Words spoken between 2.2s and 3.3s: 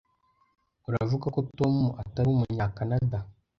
Umunyakanada?